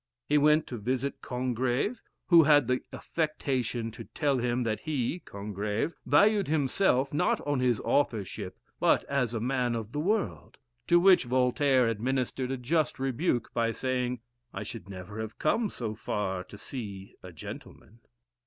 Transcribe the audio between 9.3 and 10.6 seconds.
a man of the world.